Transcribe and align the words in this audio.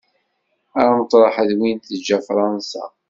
Ameṭreḥ 0.81 1.35
d 1.49 1.51
win 1.59 1.77
teǧǧa 1.79 2.17
Fransa. 2.27 2.83